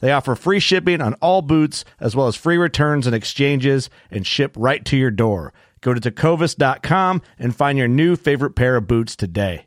They 0.00 0.12
offer 0.12 0.34
free 0.34 0.60
shipping 0.60 1.00
on 1.00 1.14
all 1.14 1.42
boots, 1.42 1.84
as 2.00 2.14
well 2.14 2.26
as 2.26 2.36
free 2.36 2.56
returns 2.56 3.06
and 3.06 3.14
exchanges, 3.14 3.90
and 4.10 4.26
ship 4.26 4.54
right 4.56 4.84
to 4.84 4.96
your 4.96 5.10
door. 5.10 5.52
Go 5.80 5.94
to 5.94 6.00
tecovas.com 6.00 7.22
and 7.38 7.54
find 7.54 7.78
your 7.78 7.88
new 7.88 8.16
favorite 8.16 8.56
pair 8.56 8.76
of 8.76 8.86
boots 8.86 9.16
today. 9.16 9.66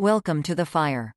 Welcome 0.00 0.42
to 0.44 0.54
the 0.54 0.64
fire. 0.64 1.14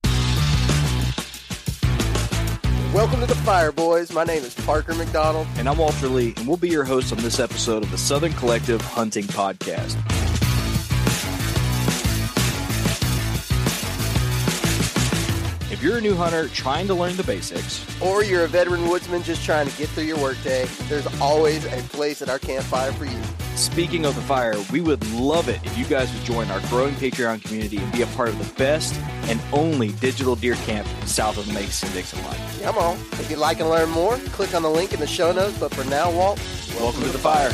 Welcome 2.93 3.21
to 3.21 3.25
the 3.25 3.33
Fire 3.33 3.71
Boys. 3.71 4.11
My 4.13 4.23
name 4.23 4.43
is 4.43 4.53
Parker 4.53 4.93
McDonald. 4.93 5.47
And 5.55 5.67
I'm 5.67 5.79
Walter 5.79 6.07
Lee, 6.07 6.35
and 6.37 6.47
we'll 6.47 6.57
be 6.57 6.69
your 6.69 6.83
hosts 6.83 7.11
on 7.11 7.17
this 7.17 7.39
episode 7.39 7.81
of 7.81 7.89
the 7.89 7.97
Southern 7.97 8.33
Collective 8.33 8.81
Hunting 8.81 9.23
Podcast. 9.23 9.97
If 15.71 15.81
you're 15.81 15.97
a 15.97 16.01
new 16.01 16.13
hunter 16.15 16.47
trying 16.49 16.85
to 16.85 16.93
learn 16.93 17.17
the 17.17 17.23
basics, 17.23 17.83
Or 17.99 18.23
you're 18.23 18.45
a 18.45 18.47
veteran 18.47 18.87
woodsman 18.87 19.23
just 19.23 19.43
trying 19.43 19.67
to 19.67 19.75
get 19.75 19.89
through 19.89 20.03
your 20.03 20.19
workday, 20.19 20.65
there's 20.87 21.07
always 21.19 21.65
a 21.65 21.81
place 21.89 22.21
at 22.21 22.29
our 22.29 22.37
campfire 22.37 22.91
for 22.91 23.05
you. 23.05 23.19
Speaking 23.55 24.05
of 24.05 24.15
the 24.15 24.21
fire, 24.21 24.55
we 24.71 24.81
would 24.81 25.05
love 25.11 25.49
it 25.49 25.63
if 25.63 25.77
you 25.77 25.85
guys 25.85 26.13
would 26.13 26.23
join 26.23 26.49
our 26.51 26.59
growing 26.69 26.93
Patreon 26.95 27.43
community 27.43 27.77
and 27.77 27.91
be 27.91 28.01
a 28.01 28.07
part 28.07 28.29
of 28.29 28.37
the 28.37 28.53
best 28.55 28.99
and 29.23 29.39
only 29.51 29.91
digital 29.93 30.35
deer 30.35 30.55
camp 30.55 30.87
south 31.05 31.37
of 31.37 31.47
the 31.47 31.53
Mason 31.53 31.91
Dixon 31.93 32.23
line. 32.23 32.39
Come 32.61 32.77
on. 32.77 32.97
If 33.13 33.29
you'd 33.29 33.39
like 33.39 33.59
and 33.59 33.69
learn 33.69 33.89
more, 33.89 34.17
click 34.31 34.53
on 34.53 34.63
the 34.63 34.69
link 34.69 34.93
in 34.93 34.99
the 34.99 35.07
show 35.07 35.31
notes. 35.31 35.57
But 35.59 35.73
for 35.73 35.83
now, 35.89 36.11
Walt, 36.11 36.39
Welcome 36.79 37.03
to 37.03 37.09
the 37.09 37.19
fire. 37.19 37.51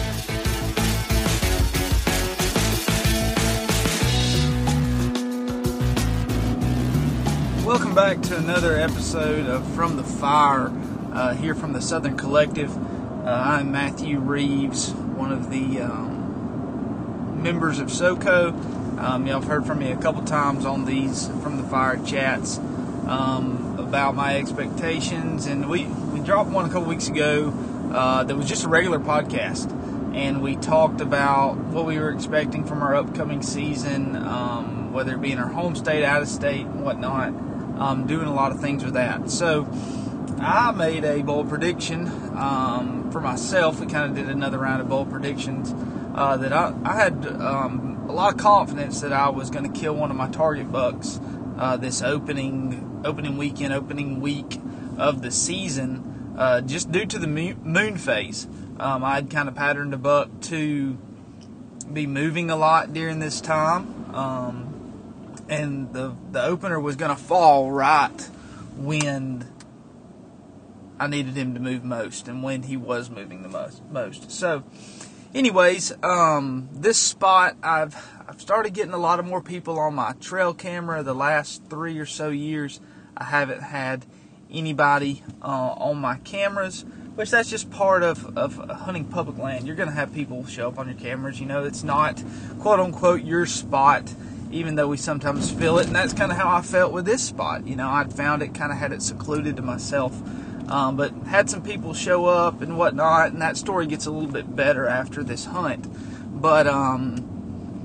Welcome 7.66 7.94
back 7.94 8.22
to 8.24 8.38
another 8.38 8.80
episode 8.80 9.46
of 9.46 9.68
From 9.76 9.98
the 9.98 10.04
Fire, 10.04 10.72
uh, 11.14 11.36
here 11.36 11.54
from 11.54 11.74
the 11.74 11.82
Southern 11.82 12.18
Collective. 12.18 12.76
Uh, 12.76 13.44
I'm 13.46 13.72
Matthew 13.72 14.20
Reeves, 14.20 14.94
one 15.20 15.34
of 15.34 15.52
the 15.52 15.82
um, 15.82 17.44
members 17.44 17.80
of 17.80 17.92
SOCO. 17.92 18.54
Um, 18.98 19.28
y'all 19.28 19.42
have 19.42 19.50
heard 19.50 19.66
from 19.66 19.80
me 19.80 19.92
a 19.92 19.98
couple 19.98 20.24
times 20.24 20.66
on 20.66 20.86
these 20.86 21.28
From 21.44 21.58
the 21.58 21.64
Fire 21.64 22.02
chats 22.06 22.58
um, 23.06 23.76
about 23.78 24.16
my 24.16 24.38
expectations, 24.38 25.46
and 25.46 25.70
we, 25.70 25.88
we 25.88 26.22
dropped 26.22 26.52
one 26.52 26.64
a 26.64 26.70
couple 26.70 26.88
weeks 26.88 27.10
ago 27.10 27.54
uh, 27.94 28.24
that 28.24 28.36
was 28.36 28.48
just 28.48 28.64
a 28.64 28.70
regular 28.70 28.98
podcast. 28.98 29.70
And 30.16 30.42
we 30.42 30.56
talked 30.56 31.02
about 31.02 31.58
what 31.58 31.86
we 31.86 32.00
were 32.00 32.12
expecting 32.12 32.64
from 32.64 32.82
our 32.82 32.96
upcoming 32.96 33.44
season, 33.44 34.16
um, 34.16 34.94
whether 34.94 35.16
it 35.16 35.22
be 35.22 35.34
in 35.34 35.38
our 35.38 35.50
home 35.50 35.76
state, 35.76 36.06
out 36.06 36.22
of 36.22 36.30
state, 36.30 36.66
and 36.66 36.82
whatnot 36.82 37.34
um, 37.80 38.08
doing 38.08 38.28
a 38.28 38.34
lot 38.34 38.54
of 38.54 38.62
things 38.62 38.86
with 38.86 38.94
that. 38.94 39.30
So 39.30 39.68
I 40.42 40.72
made 40.72 41.04
a 41.04 41.22
bold 41.22 41.50
prediction 41.50 42.08
um, 42.38 43.12
for 43.12 43.20
myself. 43.20 43.80
We 43.80 43.88
kind 43.88 44.10
of 44.10 44.16
did 44.16 44.34
another 44.34 44.58
round 44.58 44.82
of 44.82 44.88
bold 44.88 45.12
predictions 45.12 45.74
uh, 46.16 46.38
that 46.38 46.54
I, 46.54 46.74
I 46.84 46.96
had 46.96 47.26
um, 47.26 48.06
a 48.08 48.14
lot 48.14 48.34
of 48.34 48.40
confidence 48.40 49.02
that 49.02 49.12
I 49.12 49.30
was 49.30 49.50
going 49.50 49.72
to 49.72 49.80
kill 49.80 49.96
one 49.96 50.12
of 50.12 50.18
my 50.18 50.30
target 50.30 50.72
bucks 50.72 51.20
uh, 51.58 51.78
this 51.78 52.02
opening 52.02 53.02
opening 53.06 53.38
weekend, 53.38 53.74
opening 53.74 54.22
week 54.22 54.60
of 54.98 55.22
the 55.22 55.32
season, 55.32 56.36
uh, 56.38 56.62
just 56.62 56.92
due 56.92 57.06
to 57.06 57.20
the 57.20 57.28
moon 57.28 57.98
phase. 57.98 58.48
Um, 58.80 59.04
I'd 59.04 59.30
kind 59.30 59.50
of 59.50 59.56
patterned 59.56 59.94
a 59.94 59.98
buck 59.98 60.30
to 60.44 60.98
be 61.92 62.08
moving 62.08 62.50
a 62.50 62.56
lot 62.56 62.94
during 62.94 63.20
this 63.20 63.42
time. 63.42 64.16
Um, 64.16 64.66
and 65.50 65.92
the 65.94 66.16
the 66.32 66.44
opener 66.44 66.80
was 66.80 66.96
going 66.96 67.16
to 67.16 67.22
fall 67.22 67.72
right 67.72 68.30
when 68.78 69.46
I 71.00 71.08
needed 71.08 71.36
him 71.36 71.54
to 71.54 71.60
move 71.60 71.84
most, 71.84 72.28
and 72.28 72.44
when 72.44 72.64
he 72.64 72.78
was 72.78 73.10
moving 73.10 73.42
the 73.42 73.50
most. 73.50 73.84
Most. 73.90 74.32
So, 74.32 74.64
anyways, 75.34 75.94
um, 76.04 76.70
this 76.74 76.98
spot 76.98 77.56
I've 77.64 77.96
I've 78.28 78.42
started 78.42 78.74
getting 78.74 78.94
a 78.94 78.98
lot 78.98 79.20
of 79.20 79.26
more 79.26 79.42
people 79.42 79.80
on 79.80 79.96
my 79.96 80.14
trail 80.20 80.54
camera. 80.54 81.02
The 81.04 81.16
last 81.16 81.64
three 81.70 81.98
or 82.00 82.06
so 82.06 82.30
years, 82.30 82.80
I 83.16 83.26
haven't 83.26 83.62
had 83.62 84.06
anybody 84.52 85.24
uh, 85.42 85.46
on 85.46 85.98
my 85.98 86.18
cameras. 86.18 86.86
Which 87.16 87.32
that's 87.32 87.50
just 87.50 87.70
part 87.70 88.02
of, 88.02 88.38
of 88.38 88.56
hunting 88.56 89.04
public 89.04 89.38
land. 89.38 89.68
You're 89.68 89.76
to 89.76 89.92
have 89.92 90.14
people 90.14 90.46
show 90.46 90.70
up 90.70 90.80
on 90.80 90.88
your 90.88 90.96
cameras. 90.96 91.38
You 91.38 91.48
know, 91.48 91.66
it's 91.66 91.84
not 91.84 92.24
quote 92.60 92.80
unquote 92.80 93.24
your 93.24 93.46
spot 93.46 94.14
even 94.52 94.76
though 94.76 94.88
we 94.88 94.98
sometimes 94.98 95.52
feel 95.52 95.78
it. 95.80 95.88
And 95.88 95.96
that's 95.96 96.14
kind 96.14 96.32
of 96.32 96.38
how 96.38 96.50
I 96.50 96.62
felt 96.62 96.92
with 96.92 97.06
this 97.06 97.24
spot. 97.24 97.68
You 97.68 97.76
know, 97.76 97.88
I'd 97.88 98.14
found 98.14 98.42
it, 98.42 98.54
kind 98.54 98.72
of 98.72 98.78
had 98.78 98.92
it 98.92 99.02
secluded 99.02 99.56
to 99.58 99.62
myself, 99.62 100.20
um, 100.70 100.96
but 100.96 101.12
had 101.28 101.50
some 101.50 101.62
people 101.64 101.94
show 101.94 102.26
up 102.26 102.62
and 102.62 102.78
whatnot. 102.78 103.32
And 103.32 103.42
that 103.42 103.58
story 103.58 103.88
gets 103.88 104.06
a 104.06 104.12
little 104.12 104.30
bit 104.30 104.56
better 104.56 104.86
after 104.86 105.24
this 105.24 105.46
hunt. 105.46 105.88
But 106.42 106.68
um, 106.68 107.84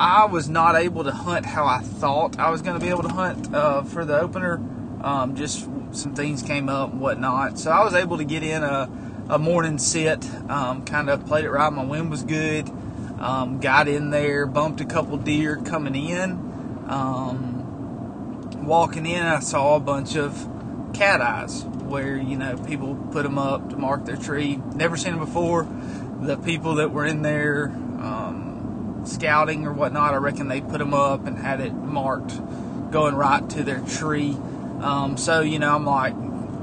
I 0.00 0.24
was 0.24 0.48
not 0.48 0.74
able 0.74 1.04
to 1.04 1.12
hunt 1.12 1.46
how 1.46 1.66
I 1.66 1.80
thought 1.80 2.38
I 2.38 2.50
was 2.50 2.62
going 2.62 2.78
to 2.78 2.84
be 2.84 2.90
able 2.90 3.02
to 3.02 3.10
hunt 3.10 3.54
uh, 3.54 3.82
for 3.82 4.04
the 4.04 4.18
opener. 4.18 4.54
Um, 5.02 5.36
just 5.36 5.68
some 5.92 6.14
things 6.14 6.42
came 6.42 6.68
up 6.68 6.92
and 6.92 7.00
whatnot. 7.00 7.58
So 7.58 7.70
I 7.70 7.84
was 7.84 7.94
able 7.94 8.16
to 8.16 8.24
get 8.24 8.42
in 8.42 8.62
a, 8.62 8.90
a 9.28 9.38
morning 9.38 9.78
sit, 9.78 10.24
um, 10.50 10.84
kind 10.84 11.10
of 11.10 11.26
played 11.26 11.44
it 11.44 11.50
right. 11.50 11.72
My 11.72 11.84
wind 11.84 12.10
was 12.10 12.22
good. 12.22 12.68
Um, 13.20 13.60
got 13.60 13.86
in 13.86 14.10
there, 14.10 14.46
bumped 14.46 14.80
a 14.80 14.84
couple 14.84 15.16
deer 15.18 15.56
coming 15.56 15.94
in. 15.94 16.32
Um, 16.88 18.64
walking 18.64 19.06
in, 19.06 19.22
I 19.22 19.40
saw 19.40 19.76
a 19.76 19.80
bunch 19.80 20.16
of 20.16 20.48
cat 20.92 21.20
eyes 21.20 21.64
where, 21.64 22.16
you 22.16 22.36
know, 22.36 22.56
people 22.56 22.94
put 23.12 23.22
them 23.22 23.38
up 23.38 23.70
to 23.70 23.76
mark 23.76 24.04
their 24.04 24.16
tree. 24.16 24.56
Never 24.74 24.96
seen 24.96 25.12
them 25.12 25.24
before. 25.24 25.68
The 26.20 26.36
people 26.36 26.76
that 26.76 26.90
were 26.92 27.04
in 27.04 27.22
there 27.22 27.66
um, 27.66 29.02
scouting 29.04 29.66
or 29.66 29.72
whatnot, 29.72 30.14
I 30.14 30.18
reckon 30.18 30.48
they 30.48 30.60
put 30.60 30.78
them 30.78 30.94
up 30.94 31.26
and 31.26 31.38
had 31.38 31.60
it 31.60 31.72
marked 31.72 32.40
going 32.90 33.14
right 33.14 33.48
to 33.50 33.62
their 33.62 33.80
tree. 33.80 34.36
Um, 34.80 35.16
so, 35.16 35.40
you 35.40 35.58
know, 35.58 35.74
I'm 35.74 35.86
like 35.86 36.14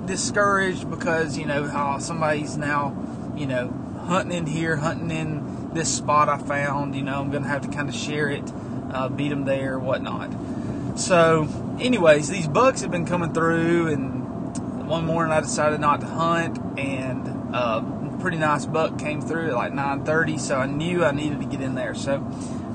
discouraged 0.06 0.90
because, 0.90 1.38
you 1.38 1.46
know, 1.46 1.66
how 1.66 2.00
somebody's 2.00 2.58
now, 2.58 2.96
you 3.36 3.46
know, 3.46 3.74
hunting 4.06 4.38
in 4.38 4.46
here, 4.46 4.78
hunting 4.78 5.12
in 5.12 5.74
this 5.74 5.94
spot 5.94 6.30
I 6.30 6.38
found. 6.38 6.96
You 6.96 7.04
know, 7.04 7.20
I'm 7.20 7.32
to 7.32 7.42
have 7.42 7.62
to 7.62 7.68
kind 7.68 7.90
of 7.90 7.96
share 7.96 8.30
it 8.30 8.44
uh, 8.92 9.10
beat 9.10 9.30
them 9.30 9.46
there, 9.46 9.78
whatnot. 9.80 10.32
So, 11.00 11.46
anyways, 11.80 12.30
these 12.30 12.48
bucks 12.48 12.82
have 12.82 12.92
been 12.92 13.06
coming 13.06 13.34
through, 13.34 13.88
and 13.88 14.88
one 14.88 15.06
morning 15.06 15.32
I 15.32 15.42
decided 15.42 15.80
not 15.80 16.02
to 16.02 16.08
hunt, 16.08 16.58
and 16.78 17.28
a 17.54 18.18
pretty 18.20 18.38
nice 18.38 18.66
buck 18.66 19.00
came 19.00 19.22
through 19.22 19.50
at 19.50 19.56
like 19.56 19.74
9:30, 19.74 20.40
so 20.40 20.58
I 20.58 20.66
knew 20.66 21.04
I 21.04 21.12
needed 21.12 21.40
to 21.40 21.46
get 21.46 21.62
in 21.62 21.76
there. 21.76 21.96
So, 21.96 22.26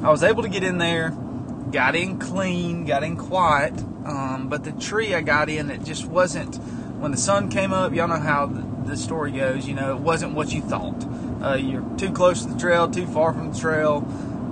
I 0.03 0.11
was 0.11 0.23
able 0.23 0.43
to 0.43 0.49
get 0.49 0.63
in 0.63 0.79
there, 0.79 1.11
got 1.71 1.95
in 1.97 2.19
clean, 2.19 2.85
got 2.85 3.03
in 3.03 3.17
quiet, 3.17 3.75
um, 4.05 4.49
but 4.49 4.65
the 4.65 4.73
tree 4.73 5.15
I 5.15 5.23
got 5.23 5.49
in, 5.49 5.71
it 5.71 5.83
just 5.83 6.07
wasn't. 6.07 6.57
When 7.01 7.11
the 7.11 7.17
sun 7.17 7.49
came 7.49 7.73
up, 7.73 7.95
y'all 7.95 8.09
know 8.09 8.19
how 8.19 8.47
the, 8.47 8.97
story 8.97 9.33
goes. 9.33 9.67
You 9.67 9.75
know, 9.75 9.97
it 9.97 10.01
wasn't 10.01 10.35
what 10.35 10.53
you 10.53 10.61
thought. 10.61 11.05
Uh, 11.43 11.55
you're 11.55 11.85
too 11.97 12.13
close 12.13 12.43
to 12.45 12.53
the 12.53 12.59
trail, 12.59 12.89
too 12.89 13.07
far 13.07 13.33
from 13.33 13.53
the 13.53 13.59
trail. 13.59 14.07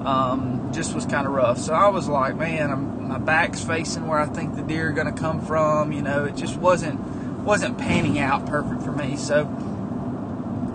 Um, 0.05 0.71
just 0.73 0.95
was 0.95 1.07
kind 1.07 1.27
of 1.27 1.33
rough. 1.33 1.59
So 1.59 1.75
I 1.75 1.89
was 1.89 2.09
like, 2.09 2.37
man, 2.37 2.71
I'm, 2.71 2.92
my 3.13 3.19
back's 3.19 3.63
facing 3.63 4.07
where 4.07 4.19
I 4.19 4.25
think 4.25 4.57
the 4.57 4.63
deer 4.63 4.89
are 4.89 4.93
going 4.93 5.13
to 5.13 5.21
come 5.21 5.45
from. 5.45 5.93
You 5.93 6.01
know, 6.01 6.25
it 6.25 6.35
just 6.35 6.57
wasn't 6.57 6.99
wasn't 7.45 7.77
panning 7.77 8.19
out 8.19 8.47
perfect 8.47 8.83
for 8.83 8.93
me. 8.93 9.17
So 9.17 9.45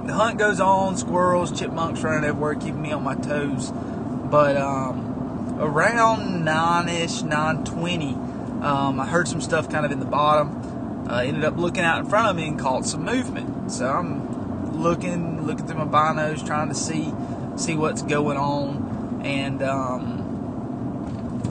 the 0.05 0.13
hunt 0.13 0.37
goes 0.37 0.59
on. 0.59 0.97
Squirrels, 0.97 1.57
chipmunks 1.57 2.01
running 2.01 2.23
everywhere, 2.29 2.53
keeping 2.53 2.81
me 2.81 2.91
on 2.91 3.03
my 3.03 3.15
toes. 3.15 3.71
But 3.71 4.55
um, 4.55 5.57
around 5.59 6.45
nine 6.45 6.89
ish, 6.89 7.23
nine 7.23 7.65
twenty, 7.65 8.13
um, 8.13 8.99
I 8.99 9.07
heard 9.07 9.27
some 9.27 9.41
stuff 9.41 9.67
kind 9.71 9.85
of 9.85 9.91
in 9.91 9.99
the 9.99 10.05
bottom. 10.05 11.07
Uh, 11.09 11.21
ended 11.21 11.43
up 11.43 11.57
looking 11.57 11.83
out 11.83 11.99
in 11.99 12.05
front 12.05 12.27
of 12.27 12.35
me 12.35 12.47
and 12.47 12.59
caught 12.59 12.85
some 12.85 13.03
movement. 13.03 13.71
So 13.71 13.89
I'm 13.89 14.83
looking, 14.83 15.47
looking 15.47 15.65
through 15.65 15.83
my 15.83 15.85
binos, 15.85 16.45
trying 16.45 16.67
to 16.69 16.75
see 16.75 17.11
see 17.55 17.75
what's 17.75 18.03
going 18.03 18.37
on, 18.37 19.21
and 19.25 19.63
um, 19.63 20.16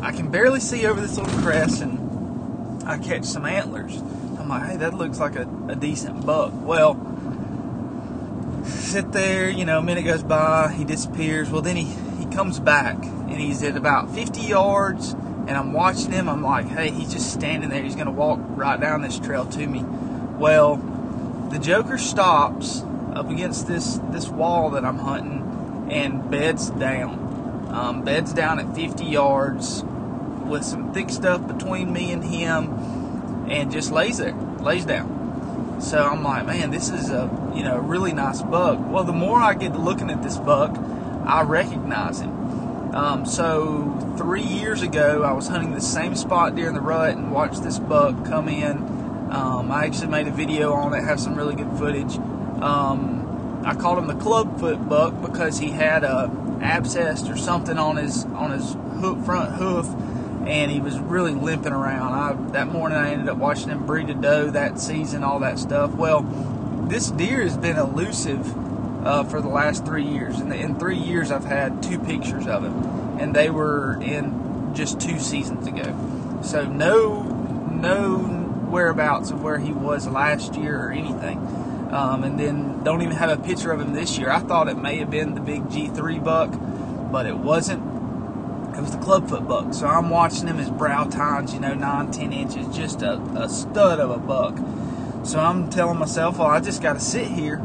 I 0.07 0.13
can 0.13 0.31
barely 0.31 0.61
see 0.61 0.87
over 0.87 1.01
this 1.01 1.19
little 1.19 1.37
crest, 1.41 1.83
and 1.83 2.85
I 2.85 2.97
catch 2.97 3.25
some 3.25 3.45
antlers. 3.45 3.97
I'm 4.39 4.49
like, 4.49 4.71
hey, 4.71 4.77
that 4.77 4.95
looks 4.95 5.19
like 5.19 5.35
a, 5.35 5.49
a 5.67 5.75
decent 5.75 6.25
buck. 6.25 6.53
Well, 6.55 6.95
sit 8.65 9.11
there, 9.11 9.51
you 9.51 9.65
know, 9.65 9.81
a 9.81 9.83
minute 9.83 10.05
goes 10.05 10.23
by, 10.23 10.73
he 10.73 10.85
disappears. 10.85 11.51
Well, 11.51 11.61
then 11.61 11.75
he, 11.75 11.87
he 12.21 12.27
comes 12.33 12.61
back, 12.61 12.95
and 13.03 13.33
he's 13.33 13.65
at 13.65 13.77
about 13.77 14.15
50 14.15 14.43
yards, 14.43 15.11
and 15.15 15.51
I'm 15.51 15.73
watching 15.73 16.13
him. 16.13 16.29
I'm 16.29 16.45
like, 16.45 16.69
hey, 16.69 16.93
he's 16.93 17.13
just 17.13 17.33
standing 17.33 17.69
there. 17.69 17.83
He's 17.83 17.97
going 17.97 18.07
to 18.07 18.13
walk 18.13 18.39
right 18.51 18.81
down 18.81 19.03
this 19.03 19.19
trail 19.19 19.45
to 19.45 19.67
me. 19.67 19.83
Well, 19.83 20.77
the 21.51 21.59
Joker 21.59 21.99
stops 21.99 22.83
up 23.13 23.29
against 23.29 23.67
this, 23.67 23.99
this 24.13 24.29
wall 24.29 24.71
that 24.71 24.85
I'm 24.85 24.99
hunting 24.99 25.89
and 25.91 26.31
beds 26.31 26.71
down. 26.71 27.25
Um, 27.73 28.05
beds 28.05 28.33
down 28.33 28.61
at 28.61 28.73
50 28.73 29.05
yards 29.05 29.83
with 30.47 30.65
some 30.65 30.93
thick 30.93 31.11
stuff 31.11 31.47
between 31.47 31.93
me 31.93 32.13
and 32.13 32.25
him 32.25 33.47
and 33.49 33.71
just 33.71 33.91
lays 33.91 34.19
there, 34.19 34.35
lays 34.61 34.85
down. 34.85 35.81
So 35.81 35.99
I'm 35.99 36.23
like, 36.23 36.47
man, 36.47 36.71
this 36.71 36.89
is 36.89 37.11
a 37.11 37.31
you 37.55 37.63
know 37.63 37.79
really 37.79 38.13
nice 38.13 38.43
buck. 38.43 38.79
Well, 38.81 39.05
the 39.05 39.13
more 39.13 39.39
I 39.39 39.55
get 39.55 39.73
to 39.73 39.79
looking 39.79 40.11
at 40.11 40.23
this 40.23 40.39
buck, 40.39 40.77
I 41.25 41.43
recognize 41.43 42.21
him. 42.21 42.95
Um, 42.95 43.27
so 43.27 44.15
three 44.17 44.43
years 44.43 44.81
ago, 44.83 45.23
I 45.23 45.33
was 45.33 45.49
hunting 45.49 45.75
the 45.75 45.81
same 45.81 46.17
spot 46.17 46.55
during 46.55 46.75
the 46.75 46.81
rut 46.81 47.15
and 47.15 47.31
watched 47.31 47.63
this 47.63 47.79
buck 47.79 48.25
come 48.25 48.49
in. 48.49 48.79
Um, 49.31 49.71
I 49.71 49.85
actually 49.85 50.07
made 50.07 50.29
a 50.29 50.31
video 50.31 50.73
on 50.73 50.95
it, 50.95 51.03
have 51.03 51.21
some 51.21 51.35
really 51.35 51.55
good 51.55 51.71
footage. 51.77 52.17
Um, 52.17 53.63
I 53.67 53.75
called 53.75 53.99
him 53.99 54.07
the 54.07 54.15
clubfoot 54.15 54.89
buck 54.89 55.21
because 55.21 55.59
he 55.59 55.71
had 55.71 56.05
a 56.05 56.31
abscess 56.63 57.29
or 57.29 57.37
something 57.37 57.77
on 57.77 57.97
his 57.97 58.25
on 58.27 58.53
his 58.53 58.75
hoof, 59.01 59.25
front 59.25 59.57
hoof, 59.57 59.87
and 60.47 60.71
he 60.71 60.81
was 60.81 60.99
really 60.99 61.33
limping 61.33 61.73
around. 61.73 62.13
I, 62.13 62.51
that 62.53 62.69
morning, 62.69 62.97
I 62.99 63.11
ended 63.11 63.29
up 63.29 63.39
watching 63.39 63.69
him 63.69 63.87
breed 63.87 64.11
a 64.11 64.15
doe 64.15 64.51
that 64.51 64.81
season, 64.81 65.25
all 65.25 65.41
that 65.41 65.59
stuff. 65.59 65.93
Well, 65.95 66.23
this 66.89 67.11
deer 67.11 67.43
has 67.43 67.57
been 67.57 67.77
elusive 67.77 68.57
uh, 69.07 69.25
for 69.25 69.41
the 69.41 69.49
last 69.49 69.85
three 69.85 70.05
years. 70.05 70.41
In, 70.41 70.49
the, 70.49 70.57
in 70.57 70.79
three 70.79 70.99
years, 70.99 71.31
I've 71.31 71.45
had 71.45 71.83
two 71.83 71.99
pictures 71.99 72.47
of 72.47 72.65
him, 72.65 73.19
and 73.19 73.35
they 73.35 73.51
were 73.51 74.01
in 74.01 74.73
just 74.75 75.01
two 75.01 75.19
seasons 75.19 75.67
ago. 75.67 76.41
So 76.43 76.65
no 76.65 77.23
no 77.23 78.19
whereabouts 78.71 79.31
of 79.31 79.43
where 79.43 79.59
he 79.59 79.73
was 79.73 80.07
last 80.09 80.55
year 80.55 80.87
or 80.87 80.91
anything. 80.91 81.39
Um, 81.91 82.25
and 82.25 82.39
then 82.39 82.83
don't 82.83 83.03
even 83.03 83.17
have 83.17 83.31
a 83.31 83.43
picture 83.43 83.71
of 83.71 83.81
him 83.81 83.95
this 83.95 84.19
year. 84.19 84.31
I 84.31 84.41
thought 84.41 84.69
it 84.69 84.77
may 84.77 84.97
have 84.97 85.11
been 85.11 85.35
the 85.35 85.41
big 85.41 85.63
G3 85.65 86.23
buck, 86.23 86.53
but 87.13 87.27
it 87.27 87.37
wasn't. 87.37 87.96
It 88.77 88.81
was 88.81 88.93
the 88.93 88.99
clubfoot 88.99 89.49
buck. 89.49 89.73
So 89.73 89.87
I'm 89.87 90.11
watching 90.11 90.47
him. 90.49 90.59
His 90.59 90.71
brow 90.71 91.05
tines, 91.05 91.55
you 91.55 91.61
know, 91.61 91.75
nine, 91.75 92.11
ten 92.11 92.33
inches, 92.33 92.77
just 92.77 93.03
a, 93.03 93.15
a 93.15 93.49
stud 93.49 94.01
of 94.01 94.11
a 94.11 94.19
buck. 94.19 94.59
So 95.25 95.41
I'm 95.41 95.71
telling 95.71 95.99
myself, 95.99 96.39
well, 96.39 96.49
I 96.49 96.61
just 96.61 96.83
got 96.83 96.93
to 96.93 97.01
sit 97.01 97.27
here 97.27 97.65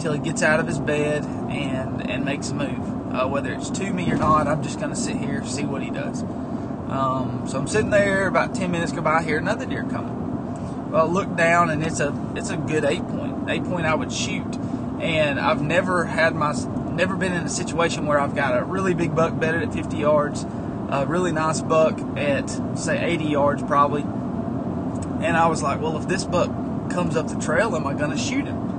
till 0.00 0.12
he 0.12 0.18
gets 0.18 0.42
out 0.42 0.60
of 0.60 0.66
his 0.66 0.78
bed 0.78 1.24
and 1.24 2.10
and 2.10 2.24
makes 2.24 2.50
a 2.50 2.54
move. 2.54 3.14
Uh, 3.14 3.28
whether 3.28 3.52
it's 3.52 3.70
to 3.70 3.92
me 3.92 4.10
or 4.10 4.16
not, 4.16 4.48
I'm 4.48 4.62
just 4.62 4.78
going 4.78 4.90
to 4.90 4.96
sit 4.96 5.16
here 5.16 5.44
see 5.44 5.64
what 5.64 5.82
he 5.82 5.90
does. 5.90 6.22
Um, 6.22 7.44
so 7.46 7.58
I'm 7.58 7.68
sitting 7.68 7.90
there. 7.90 8.26
About 8.26 8.54
ten 8.54 8.70
minutes 8.70 8.92
go 8.92 9.02
by. 9.02 9.22
Hear 9.22 9.38
another 9.38 9.66
deer 9.66 9.84
coming. 9.84 10.90
Well, 10.90 11.06
I 11.06 11.10
look 11.10 11.36
down 11.36 11.70
and 11.70 11.84
it's 11.84 12.00
a 12.00 12.14
it's 12.34 12.50
a 12.50 12.56
good 12.56 12.84
eight 12.84 13.06
point. 13.08 13.48
Eight 13.48 13.64
point 13.64 13.86
I 13.86 13.94
would 13.94 14.12
shoot, 14.12 14.56
and 15.00 15.38
I've 15.38 15.62
never 15.62 16.06
had 16.06 16.34
my 16.34 16.52
never 16.94 17.16
been 17.16 17.32
in 17.32 17.44
a 17.44 17.48
situation 17.48 18.06
where 18.06 18.20
I've 18.20 18.34
got 18.34 18.60
a 18.60 18.64
really 18.64 18.94
big 18.94 19.14
buck 19.14 19.38
bedded 19.38 19.62
at 19.62 19.72
50 19.72 19.96
yards, 19.96 20.44
a 20.90 21.04
really 21.06 21.32
nice 21.32 21.60
buck 21.60 21.98
at 22.16 22.48
say 22.78 23.02
80 23.04 23.24
yards 23.24 23.62
probably, 23.62 24.02
and 24.02 25.36
I 25.36 25.46
was 25.46 25.62
like, 25.62 25.80
well, 25.80 25.96
if 25.96 26.06
this 26.08 26.24
buck 26.24 26.50
comes 26.90 27.16
up 27.16 27.28
the 27.28 27.40
trail, 27.40 27.74
am 27.74 27.86
I 27.86 27.94
going 27.94 28.10
to 28.10 28.18
shoot 28.18 28.44
him? 28.44 28.74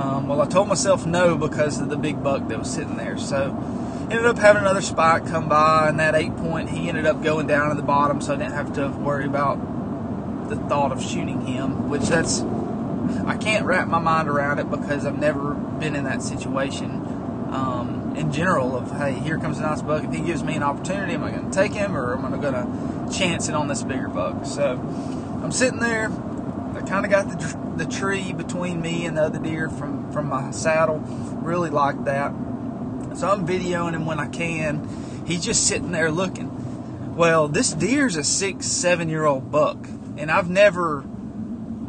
Um, 0.00 0.26
well, 0.26 0.40
I 0.40 0.46
told 0.46 0.66
myself 0.66 1.06
no 1.06 1.36
because 1.36 1.80
of 1.80 1.88
the 1.88 1.96
big 1.96 2.22
buck 2.22 2.48
that 2.48 2.58
was 2.58 2.72
sitting 2.72 2.96
there. 2.96 3.16
So 3.16 3.56
ended 4.10 4.26
up 4.26 4.38
having 4.38 4.62
another 4.62 4.80
spot 4.80 5.26
come 5.26 5.48
by, 5.48 5.88
and 5.88 6.00
that 6.00 6.14
eight 6.14 6.36
point 6.36 6.70
he 6.70 6.88
ended 6.88 7.06
up 7.06 7.22
going 7.22 7.46
down 7.46 7.70
in 7.70 7.76
the 7.76 7.82
bottom, 7.82 8.20
so 8.20 8.34
I 8.34 8.36
didn't 8.36 8.54
have 8.54 8.72
to 8.74 8.88
worry 8.88 9.26
about 9.26 10.48
the 10.48 10.56
thought 10.56 10.90
of 10.90 11.02
shooting 11.02 11.46
him, 11.46 11.88
which 11.88 12.02
that's 12.02 12.42
I 13.26 13.36
can't 13.36 13.66
wrap 13.66 13.86
my 13.86 13.98
mind 13.98 14.28
around 14.28 14.58
it 14.58 14.70
because 14.70 15.06
I've 15.06 15.18
never 15.18 15.54
been 15.54 15.94
in 15.94 16.04
that 16.04 16.22
situation. 16.22 17.03
Um, 17.54 18.14
in 18.16 18.32
general, 18.32 18.76
of 18.76 18.90
hey, 18.90 19.14
here 19.14 19.38
comes 19.38 19.58
a 19.58 19.62
nice 19.62 19.80
buck. 19.80 20.02
If 20.02 20.12
he 20.12 20.20
gives 20.20 20.42
me 20.42 20.56
an 20.56 20.62
opportunity, 20.62 21.14
am 21.14 21.22
I 21.22 21.30
going 21.30 21.50
to 21.50 21.56
take 21.56 21.72
him 21.72 21.96
or 21.96 22.14
am 22.14 22.24
I 22.24 22.36
going 22.36 22.54
to 22.54 23.16
chance 23.16 23.48
it 23.48 23.54
on 23.54 23.68
this 23.68 23.82
bigger 23.82 24.08
buck? 24.08 24.44
So 24.44 24.72
I'm 25.42 25.52
sitting 25.52 25.78
there. 25.78 26.10
I 26.74 26.82
kind 26.82 27.04
of 27.04 27.10
got 27.10 27.28
the, 27.28 27.84
the 27.84 27.90
tree 27.90 28.32
between 28.32 28.80
me 28.80 29.06
and 29.06 29.16
the 29.16 29.22
other 29.22 29.38
deer 29.38 29.68
from 29.68 30.10
from 30.12 30.28
my 30.28 30.50
saddle. 30.50 30.98
Really 30.98 31.70
like 31.70 32.04
that. 32.04 32.30
So 33.14 33.28
I'm 33.28 33.46
videoing 33.46 33.94
him 33.94 34.04
when 34.04 34.18
I 34.18 34.26
can. 34.26 35.24
He's 35.24 35.44
just 35.44 35.66
sitting 35.68 35.92
there 35.92 36.10
looking. 36.10 37.14
Well, 37.14 37.46
this 37.46 37.72
deer's 37.72 38.16
a 38.16 38.24
six, 38.24 38.66
seven 38.66 39.08
year 39.08 39.24
old 39.24 39.52
buck 39.52 39.78
and 40.16 40.30
I've 40.30 40.50
never 40.50 41.04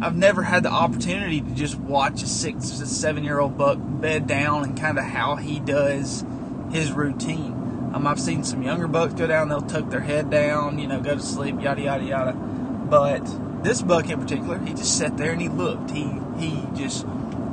I've 0.01 0.15
never 0.15 0.43
had 0.43 0.63
the 0.63 0.71
opportunity 0.71 1.41
to 1.41 1.51
just 1.51 1.77
watch 1.77 2.21
a 2.21 2.27
six 2.27 2.69
to 2.71 2.85
seven 2.85 3.23
year 3.23 3.39
old 3.39 3.57
buck 3.57 3.77
bed 3.81 4.27
down 4.27 4.63
and 4.63 4.77
kind 4.77 4.97
of 4.97 5.05
how 5.05 5.35
he 5.35 5.59
does 5.59 6.25
his 6.71 6.91
routine. 6.91 7.91
Um, 7.93 8.05
I've 8.05 8.19
seen 8.19 8.43
some 8.43 8.61
younger 8.61 8.87
bucks 8.87 9.13
go 9.13 9.25
down, 9.25 9.47
they'll 9.47 9.61
tuck 9.61 9.89
their 9.89 10.01
head 10.01 10.29
down, 10.29 10.79
you 10.79 10.87
know, 10.87 10.99
go 10.99 11.15
to 11.15 11.21
sleep, 11.21 11.61
yada 11.61 11.81
yada 11.81 12.03
yada. 12.03 12.33
But 12.33 13.23
this 13.63 13.81
buck 13.81 14.09
in 14.09 14.19
particular, 14.19 14.59
he 14.59 14.73
just 14.73 14.97
sat 14.97 15.17
there 15.17 15.31
and 15.31 15.41
he 15.41 15.47
looked. 15.47 15.91
He 15.91 16.11
he 16.37 16.61
just 16.75 17.05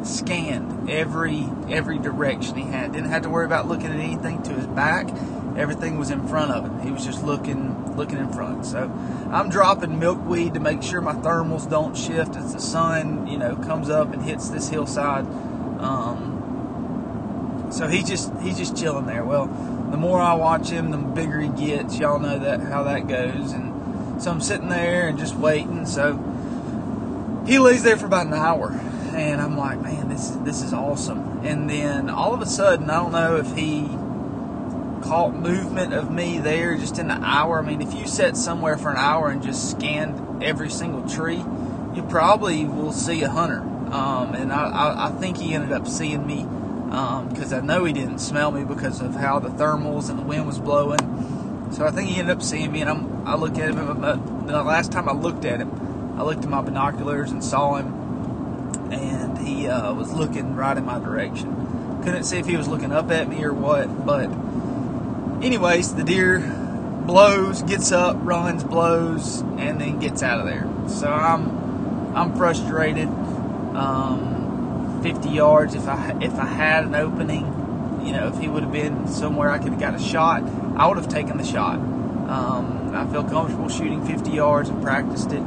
scanned 0.02 0.90
every 0.90 1.48
every 1.70 1.98
direction 1.98 2.56
he 2.56 2.64
had. 2.64 2.92
Didn't 2.92 3.10
have 3.10 3.22
to 3.22 3.30
worry 3.30 3.46
about 3.46 3.68
looking 3.68 3.86
at 3.86 4.00
anything 4.00 4.42
to 4.42 4.52
his 4.52 4.66
back. 4.66 5.08
Everything 5.56 5.98
was 5.98 6.10
in 6.10 6.26
front 6.28 6.50
of 6.50 6.64
him. 6.64 6.80
He 6.80 6.90
was 6.90 7.04
just 7.04 7.22
looking 7.22 7.96
looking 7.96 8.18
in 8.18 8.32
front. 8.32 8.64
So 8.64 8.90
I'm 9.30 9.50
dropping 9.50 9.98
milkweed 9.98 10.54
to 10.54 10.60
make 10.60 10.82
sure 10.82 11.00
my 11.00 11.14
thermals 11.14 11.68
don't 11.68 11.96
shift 11.96 12.36
as 12.36 12.54
the 12.54 12.60
sun, 12.60 13.26
you 13.26 13.38
know, 13.38 13.56
comes 13.56 13.90
up 13.90 14.12
and 14.12 14.22
hits 14.22 14.48
this 14.48 14.68
hillside. 14.68 15.26
Um, 15.78 17.68
so 17.70 17.88
he 17.88 18.02
just 18.02 18.32
he's 18.40 18.58
just 18.58 18.76
chilling 18.76 19.06
there. 19.06 19.24
Well, 19.24 19.46
the 19.90 19.96
more 19.96 20.20
I 20.20 20.34
watch 20.34 20.68
him, 20.70 20.90
the 20.90 20.98
bigger 20.98 21.40
he 21.40 21.48
gets. 21.48 21.98
Y'all 21.98 22.18
know 22.18 22.38
that 22.38 22.60
how 22.60 22.82
that 22.84 23.08
goes. 23.08 23.52
And 23.52 24.22
so 24.22 24.30
I'm 24.30 24.40
sitting 24.40 24.68
there 24.68 25.08
and 25.08 25.18
just 25.18 25.34
waiting. 25.34 25.86
So 25.86 26.14
he 27.46 27.58
lays 27.58 27.82
there 27.82 27.96
for 27.96 28.06
about 28.06 28.26
an 28.26 28.34
hour, 28.34 28.70
and 29.14 29.40
I'm 29.40 29.56
like, 29.56 29.80
man, 29.80 30.08
this 30.08 30.30
this 30.44 30.62
is 30.62 30.72
awesome. 30.72 31.40
And 31.44 31.68
then 31.68 32.08
all 32.08 32.32
of 32.32 32.40
a 32.40 32.46
sudden, 32.46 32.88
I 32.88 32.96
don't 32.96 33.12
know 33.12 33.36
if 33.36 33.54
he 33.56 33.88
caught 35.12 35.34
movement 35.34 35.92
of 35.92 36.10
me 36.10 36.38
there 36.38 36.74
just 36.74 36.98
in 36.98 37.10
an 37.10 37.22
hour. 37.22 37.58
I 37.58 37.66
mean, 37.66 37.82
if 37.82 37.92
you 37.92 38.06
sat 38.06 38.34
somewhere 38.34 38.78
for 38.78 38.90
an 38.90 38.96
hour 38.96 39.28
and 39.28 39.42
just 39.42 39.70
scanned 39.70 40.42
every 40.42 40.70
single 40.70 41.06
tree, 41.06 41.44
you 41.94 42.02
probably 42.08 42.64
will 42.64 42.94
see 42.94 43.22
a 43.22 43.28
hunter. 43.28 43.60
Um, 43.92 44.34
and 44.34 44.50
I, 44.50 44.70
I, 44.70 45.08
I, 45.08 45.10
think 45.20 45.36
he 45.36 45.52
ended 45.52 45.70
up 45.70 45.86
seeing 45.86 46.26
me 46.26 46.44
because 47.28 47.52
um, 47.52 47.62
I 47.62 47.66
know 47.66 47.84
he 47.84 47.92
didn't 47.92 48.20
smell 48.20 48.52
me 48.52 48.64
because 48.64 49.02
of 49.02 49.14
how 49.14 49.38
the 49.38 49.50
thermals 49.50 50.08
and 50.08 50.18
the 50.18 50.22
wind 50.22 50.46
was 50.46 50.58
blowing. 50.58 51.68
So 51.72 51.84
I 51.84 51.90
think 51.90 52.08
he 52.08 52.18
ended 52.18 52.34
up 52.34 52.42
seeing 52.42 52.72
me, 52.72 52.80
and 52.80 52.88
I'm, 52.88 53.28
I 53.28 53.34
look 53.34 53.58
at 53.58 53.68
him. 53.68 53.76
The 54.46 54.62
last 54.62 54.92
time 54.92 55.10
I 55.10 55.12
looked 55.12 55.44
at 55.44 55.60
him, 55.60 56.18
I 56.18 56.22
looked 56.22 56.42
at 56.42 56.48
my 56.48 56.62
binoculars 56.62 57.32
and 57.32 57.44
saw 57.44 57.74
him, 57.74 58.90
and 58.90 59.36
he 59.46 59.68
uh, 59.68 59.92
was 59.92 60.10
looking 60.10 60.56
right 60.56 60.74
in 60.74 60.86
my 60.86 60.98
direction. 60.98 62.00
Couldn't 62.02 62.24
see 62.24 62.38
if 62.38 62.46
he 62.46 62.56
was 62.56 62.66
looking 62.66 62.92
up 62.92 63.10
at 63.10 63.28
me 63.28 63.44
or 63.44 63.52
what, 63.52 64.06
but 64.06 64.30
anyways, 65.42 65.94
the 65.94 66.04
deer 66.04 66.38
blows, 67.06 67.62
gets 67.62 67.92
up, 67.92 68.16
runs, 68.20 68.64
blows, 68.64 69.40
and 69.40 69.80
then 69.80 69.98
gets 69.98 70.22
out 70.22 70.40
of 70.40 70.46
there. 70.46 70.68
So 70.88 71.08
I'm 71.08 72.16
I'm 72.16 72.36
frustrated. 72.36 73.08
Um, 73.08 74.42
50 75.02 75.28
yards. 75.28 75.74
If 75.74 75.86
I 75.86 76.16
if 76.20 76.34
I 76.34 76.46
had 76.46 76.84
an 76.84 76.94
opening, 76.94 78.00
you 78.04 78.12
know, 78.12 78.28
if 78.28 78.38
he 78.38 78.48
would 78.48 78.62
have 78.62 78.72
been 78.72 79.08
somewhere 79.08 79.50
I 79.50 79.58
could 79.58 79.70
have 79.70 79.80
got 79.80 79.94
a 79.94 79.98
shot, 79.98 80.42
I 80.76 80.86
would 80.86 80.96
have 80.96 81.08
taken 81.08 81.36
the 81.36 81.44
shot. 81.44 81.76
Um, 81.76 82.92
I 82.94 83.06
feel 83.10 83.24
comfortable 83.24 83.68
shooting 83.68 84.06
50 84.06 84.30
yards 84.30 84.68
and 84.68 84.82
practiced 84.82 85.32
it. 85.32 85.40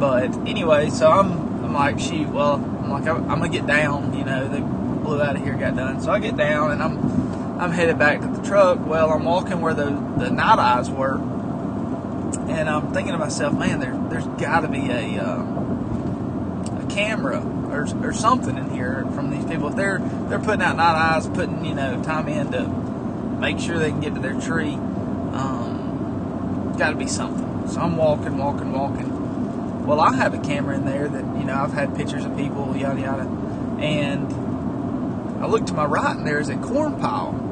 But 0.00 0.34
anyway, 0.48 0.90
so 0.90 1.10
I'm 1.10 1.32
I'm 1.64 1.72
like, 1.72 2.00
shoot, 2.00 2.28
well, 2.28 2.54
I'm 2.54 2.90
like 2.90 3.06
I'm, 3.06 3.30
I'm 3.30 3.38
gonna 3.38 3.48
get 3.48 3.66
down. 3.66 4.16
You 4.16 4.24
know, 4.24 4.48
they 4.48 4.60
blew 4.60 5.22
out 5.22 5.36
of 5.36 5.42
here, 5.42 5.54
got 5.54 5.76
done. 5.76 6.00
So 6.00 6.10
I 6.10 6.18
get 6.18 6.36
down 6.36 6.72
and 6.72 6.82
I'm 6.82 7.25
I'm 7.58 7.72
headed 7.72 7.98
back 7.98 8.20
to 8.20 8.26
the 8.26 8.42
truck. 8.42 8.84
Well, 8.84 9.10
I'm 9.10 9.24
walking 9.24 9.62
where 9.62 9.72
the, 9.72 9.86
the 10.18 10.30
night 10.30 10.58
eyes 10.58 10.90
were, 10.90 11.14
and 11.14 12.68
I'm 12.68 12.92
thinking 12.92 13.12
to 13.12 13.18
myself, 13.18 13.54
man, 13.54 13.80
there, 13.80 13.96
there's 14.10 14.26
got 14.38 14.60
to 14.60 14.68
be 14.68 14.90
a, 14.90 15.22
uh, 15.22 16.82
a 16.82 16.86
camera 16.90 17.40
or, 17.70 17.86
or 18.06 18.12
something 18.12 18.58
in 18.58 18.70
here 18.70 19.06
from 19.14 19.30
these 19.30 19.44
people. 19.46 19.68
If 19.68 19.76
they're 19.76 19.98
they're 20.28 20.38
putting 20.38 20.62
out 20.62 20.76
night 20.76 20.96
eyes, 20.96 21.28
putting 21.28 21.64
you 21.64 21.74
know 21.74 22.02
time 22.02 22.28
in 22.28 22.52
to 22.52 22.66
make 22.66 23.58
sure 23.58 23.78
they 23.78 23.90
can 23.90 24.00
get 24.00 24.14
to 24.14 24.20
their 24.20 24.38
tree, 24.38 24.74
um, 24.74 26.74
got 26.78 26.90
to 26.90 26.96
be 26.96 27.06
something. 27.06 27.68
So 27.68 27.80
I'm 27.80 27.96
walking, 27.96 28.36
walking, 28.36 28.72
walking. 28.72 29.86
Well, 29.86 30.00
I 30.00 30.14
have 30.16 30.34
a 30.34 30.38
camera 30.38 30.74
in 30.74 30.84
there 30.84 31.08
that 31.08 31.24
you 31.38 31.44
know 31.44 31.54
I've 31.54 31.72
had 31.72 31.96
pictures 31.96 32.26
of 32.26 32.36
people, 32.36 32.76
yada 32.76 33.00
yada, 33.00 33.22
and 33.80 34.45
I 35.40 35.46
look 35.46 35.66
to 35.66 35.74
my 35.74 35.84
right 35.84 36.16
and 36.16 36.26
there's 36.26 36.48
a 36.48 36.56
corn 36.56 37.00
pile 37.00 37.46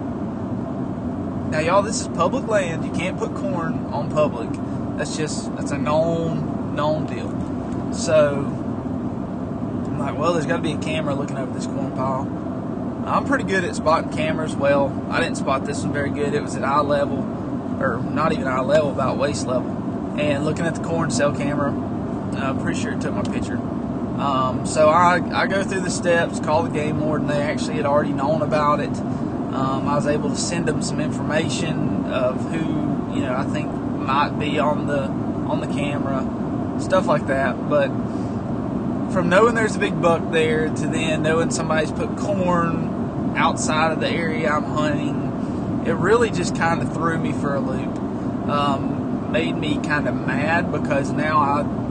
now, 1.54 1.60
y'all, 1.60 1.82
this 1.82 2.00
is 2.00 2.08
public 2.08 2.48
land. 2.48 2.84
You 2.84 2.90
can't 2.90 3.16
put 3.16 3.32
corn 3.36 3.74
on 3.92 4.10
public. 4.10 4.48
That's 4.98 5.16
just 5.16 5.54
that's 5.54 5.70
a 5.70 5.78
known 5.78 6.74
known 6.74 7.06
deal. 7.06 7.30
So 7.94 8.38
I'm 9.86 9.98
like, 10.00 10.18
well, 10.18 10.32
there's 10.32 10.46
got 10.46 10.56
to 10.56 10.62
be 10.62 10.72
a 10.72 10.78
camera 10.78 11.14
looking 11.14 11.38
over 11.38 11.52
this 11.52 11.66
corn 11.66 11.92
pile. 11.92 12.22
I'm 13.06 13.24
pretty 13.24 13.44
good 13.44 13.62
at 13.62 13.76
spotting 13.76 14.10
cameras. 14.10 14.56
Well, 14.56 15.06
I 15.08 15.20
didn't 15.20 15.36
spot 15.36 15.64
this 15.64 15.84
one 15.84 15.92
very 15.92 16.10
good. 16.10 16.34
It 16.34 16.42
was 16.42 16.56
at 16.56 16.64
eye 16.64 16.80
level, 16.80 17.18
or 17.80 18.02
not 18.02 18.32
even 18.32 18.48
eye 18.48 18.60
level, 18.60 18.90
about 18.90 19.16
waist 19.16 19.46
level. 19.46 19.70
And 20.18 20.44
looking 20.44 20.66
at 20.66 20.74
the 20.74 20.82
corn 20.82 21.12
cell 21.12 21.32
camera, 21.36 21.70
I'm 21.70 22.60
pretty 22.60 22.80
sure 22.80 22.94
it 22.94 23.00
took 23.00 23.14
my 23.14 23.22
picture. 23.22 23.58
Um, 24.18 24.64
so 24.64 24.88
I, 24.88 25.16
I 25.42 25.46
go 25.46 25.64
through 25.64 25.80
the 25.80 25.90
steps, 25.90 26.38
call 26.38 26.62
the 26.62 26.70
game 26.70 27.00
warden. 27.00 27.26
They 27.26 27.42
actually 27.42 27.74
had 27.74 27.86
already 27.86 28.12
known 28.12 28.42
about 28.42 28.80
it. 28.80 28.96
Um, 28.96 29.88
I 29.88 29.96
was 29.96 30.06
able 30.06 30.30
to 30.30 30.36
send 30.36 30.66
them 30.66 30.82
some 30.82 31.00
information 31.00 32.04
of 32.06 32.40
who 32.50 33.14
you 33.14 33.22
know 33.22 33.34
I 33.36 33.44
think 33.44 33.72
might 33.72 34.38
be 34.38 34.58
on 34.58 34.86
the 34.86 35.02
on 35.02 35.60
the 35.60 35.66
camera, 35.66 36.80
stuff 36.80 37.06
like 37.06 37.26
that. 37.26 37.68
But 37.68 37.88
from 39.12 39.28
knowing 39.28 39.54
there's 39.54 39.76
a 39.76 39.78
big 39.78 40.00
buck 40.00 40.32
there 40.32 40.68
to 40.68 40.86
then 40.86 41.22
knowing 41.22 41.50
somebody's 41.50 41.92
put 41.92 42.16
corn 42.16 43.34
outside 43.36 43.92
of 43.92 44.00
the 44.00 44.08
area 44.08 44.50
I'm 44.50 44.64
hunting, 44.64 45.86
it 45.86 45.92
really 45.92 46.30
just 46.30 46.56
kind 46.56 46.82
of 46.82 46.92
threw 46.92 47.18
me 47.18 47.32
for 47.32 47.54
a 47.54 47.60
loop. 47.60 47.98
Um, 48.48 49.32
made 49.32 49.56
me 49.56 49.80
kind 49.80 50.06
of 50.08 50.14
mad 50.14 50.70
because 50.70 51.10
now 51.10 51.38
I 51.38 51.83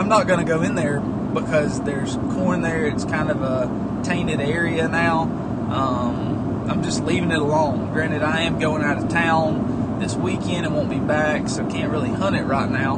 I'm 0.00 0.08
not 0.08 0.26
going 0.26 0.38
to 0.38 0.46
go 0.46 0.62
in 0.62 0.76
there 0.76 0.98
because 0.98 1.82
there's 1.82 2.16
corn 2.32 2.62
there. 2.62 2.86
It's 2.86 3.04
kind 3.04 3.30
of 3.30 3.42
a 3.42 4.02
tainted 4.02 4.40
area 4.40 4.88
now. 4.88 5.24
Um, 5.24 6.70
I'm 6.70 6.82
just 6.82 7.04
leaving 7.04 7.30
it 7.30 7.38
alone. 7.38 7.92
Granted, 7.92 8.22
I 8.22 8.40
am 8.40 8.58
going 8.58 8.82
out 8.82 8.96
of 8.96 9.10
town 9.10 10.00
this 10.00 10.14
weekend 10.14 10.64
and 10.64 10.74
won't 10.74 10.88
be 10.88 10.98
back, 10.98 11.50
so 11.50 11.66
can't 11.66 11.92
really 11.92 12.08
hunt 12.08 12.34
it 12.34 12.44
right 12.44 12.70
now. 12.70 12.96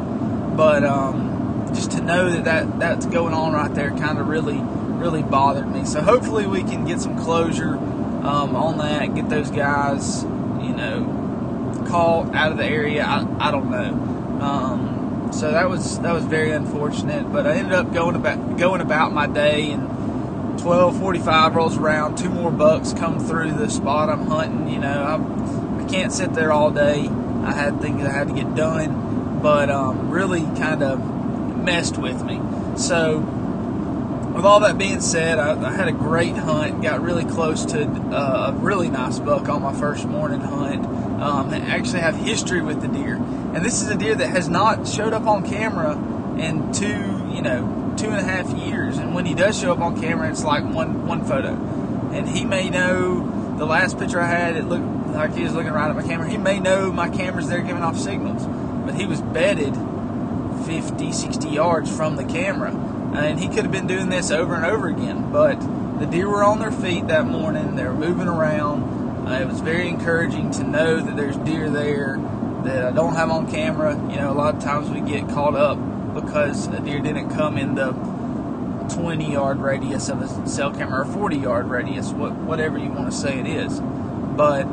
But 0.56 0.84
um, 0.84 1.72
just 1.74 1.90
to 1.90 2.00
know 2.00 2.30
that, 2.30 2.44
that 2.44 2.78
that's 2.78 3.06
going 3.06 3.34
on 3.34 3.52
right 3.52 3.74
there 3.74 3.90
kind 3.90 4.18
of 4.18 4.28
really, 4.28 4.58
really 4.60 5.24
bothered 5.24 5.66
me. 5.66 5.84
So 5.84 6.02
hopefully 6.02 6.46
we 6.46 6.62
can 6.62 6.84
get 6.84 7.00
some 7.00 7.18
closure 7.18 7.74
um, 7.74 8.54
on 8.54 8.78
that, 8.78 9.12
get 9.16 9.28
those 9.28 9.50
guys, 9.50 10.22
you 10.22 10.72
know, 10.72 11.84
called 11.88 12.32
out 12.36 12.52
of 12.52 12.58
the 12.58 12.64
area. 12.64 13.04
I, 13.04 13.48
I 13.48 13.50
don't 13.50 13.72
know. 13.72 14.12
So 15.32 15.50
that 15.50 15.68
was 15.68 15.98
that 16.00 16.12
was 16.12 16.24
very 16.24 16.52
unfortunate. 16.52 17.32
But 17.32 17.46
I 17.46 17.56
ended 17.56 17.72
up 17.72 17.92
going 17.92 18.16
about 18.16 18.58
going 18.58 18.80
about 18.80 19.12
my 19.12 19.26
day 19.26 19.70
and 19.70 19.88
12:45 20.58 21.54
rolls 21.54 21.76
around, 21.76 22.16
two 22.16 22.28
more 22.28 22.52
bucks 22.52 22.92
come 22.92 23.18
through 23.18 23.52
the 23.52 23.68
spot 23.68 24.08
I'm 24.08 24.26
hunting. 24.26 24.72
You 24.72 24.78
know, 24.78 25.02
I'm, 25.02 25.84
I 25.84 25.88
can't 25.88 26.12
sit 26.12 26.34
there 26.34 26.52
all 26.52 26.70
day. 26.70 27.08
I 27.42 27.52
had 27.52 27.80
things 27.80 28.04
I 28.04 28.12
had 28.12 28.28
to 28.28 28.34
get 28.34 28.54
done, 28.54 29.40
but 29.42 29.70
um, 29.70 30.10
really 30.10 30.42
kind 30.56 30.82
of 30.82 31.56
messed 31.56 31.98
with 31.98 32.22
me. 32.22 32.40
So, 32.76 33.18
with 34.36 34.44
all 34.44 34.60
that 34.60 34.78
being 34.78 35.00
said, 35.00 35.38
I, 35.40 35.60
I 35.60 35.72
had 35.72 35.88
a 35.88 35.92
great 35.92 36.36
hunt. 36.36 36.82
Got 36.82 37.02
really 37.02 37.24
close 37.24 37.64
to 37.66 37.82
uh, 37.82 38.52
a 38.54 38.60
really 38.60 38.88
nice 38.88 39.18
buck 39.18 39.48
on 39.48 39.62
my 39.62 39.74
first 39.74 40.06
morning 40.06 40.40
hunt. 40.40 40.86
Um, 41.20 41.50
I 41.50 41.58
actually 41.58 42.00
have 42.00 42.16
history 42.16 42.62
with 42.62 42.80
the 42.80 42.88
deer, 42.88 43.16
and 43.54 43.64
this 43.64 43.82
is 43.82 43.88
a 43.88 43.96
deer 43.96 44.14
that 44.14 44.28
has 44.28 44.48
not 44.48 44.88
showed 44.88 45.12
up 45.12 45.26
on 45.26 45.46
camera 45.46 45.92
in 46.38 46.72
two, 46.72 47.30
you 47.34 47.42
know, 47.42 47.94
two 47.98 48.08
and 48.08 48.16
a 48.18 48.22
half 48.22 48.50
years, 48.50 48.98
and 48.98 49.14
when 49.14 49.26
he 49.26 49.34
does 49.34 49.60
show 49.60 49.72
up 49.72 49.80
on 49.80 50.00
camera, 50.00 50.30
it's 50.30 50.44
like 50.44 50.64
one 50.64 51.06
one 51.06 51.24
photo. 51.24 51.54
And 52.12 52.28
he 52.28 52.44
may 52.44 52.70
know 52.70 53.56
the 53.58 53.66
last 53.66 53.98
picture 53.98 54.20
I 54.20 54.28
had, 54.28 54.56
it 54.56 54.64
looked 54.64 55.08
like 55.08 55.34
he 55.34 55.42
was 55.44 55.54
looking 55.54 55.72
right 55.72 55.88
at 55.88 55.96
my 55.96 56.02
camera. 56.02 56.28
He 56.28 56.38
may 56.38 56.58
know 56.58 56.90
my 56.90 57.10
camera's 57.10 57.48
there 57.48 57.60
giving 57.60 57.82
off 57.82 57.98
signals, 57.98 58.46
but 58.86 58.94
he 58.94 59.06
was 59.06 59.20
bedded 59.20 59.74
50, 60.66 61.12
60 61.12 61.48
yards 61.48 61.94
from 61.94 62.16
the 62.16 62.24
camera, 62.24 62.70
and 63.14 63.38
he 63.38 63.48
could 63.48 63.64
have 63.64 63.72
been 63.72 63.86
doing 63.86 64.08
this 64.08 64.30
over 64.30 64.54
and 64.54 64.64
over 64.64 64.88
again. 64.88 65.30
But 65.30 65.60
the 65.98 66.06
deer 66.06 66.28
were 66.28 66.42
on 66.42 66.58
their 66.58 66.72
feet 66.72 67.08
that 67.08 67.26
morning; 67.26 67.76
they 67.76 67.84
were 67.84 67.94
moving 67.94 68.28
around. 68.28 69.28
Uh, 69.28 69.40
it 69.40 69.46
was 69.46 69.60
very 69.60 69.88
encouraging 69.88 70.50
to 70.52 70.64
know 70.64 71.00
that 71.00 71.16
there's 71.16 71.36
deer 71.36 71.70
there 71.70 72.16
that 72.64 72.84
I 72.84 72.90
don't 72.92 73.14
have 73.14 73.30
on 73.30 73.50
camera. 73.50 73.94
You 74.10 74.16
know, 74.16 74.32
a 74.32 74.34
lot 74.34 74.54
of 74.54 74.62
times 74.62 74.88
we 74.88 75.00
get 75.00 75.28
caught 75.28 75.54
up 75.54 75.78
because 76.14 76.66
a 76.68 76.80
deer 76.80 77.00
didn't 77.00 77.30
come 77.30 77.56
in 77.56 77.74
the 77.74 77.92
20 78.94 79.32
yard 79.32 79.58
radius 79.58 80.08
of 80.08 80.20
a 80.20 80.48
cell 80.48 80.72
camera 80.72 81.02
or 81.02 81.04
40 81.04 81.36
yard 81.36 81.68
radius, 81.68 82.10
whatever 82.10 82.78
you 82.78 82.90
want 82.90 83.10
to 83.10 83.16
say 83.16 83.38
it 83.38 83.46
is. 83.46 83.80
But 83.80 84.64